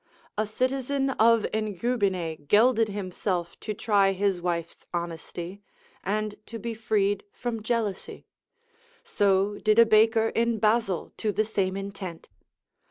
A 0.35 0.47
citizen 0.47 1.11
of 1.11 1.45
Engubine 1.53 2.47
gelded 2.47 2.89
himself 2.89 3.59
to 3.59 3.75
try 3.75 4.13
his 4.13 4.41
wife's 4.41 4.83
honesty, 4.91 5.61
and 6.03 6.43
to 6.47 6.57
be 6.57 6.73
freed 6.73 7.23
from 7.31 7.61
jealousy; 7.61 8.25
so 9.03 9.59
did 9.59 9.77
a 9.77 9.85
baker 9.85 10.29
in 10.29 10.57
Basil, 10.57 11.13
to 11.17 11.31
the 11.31 11.45
same 11.45 11.77
intent. 11.77 12.29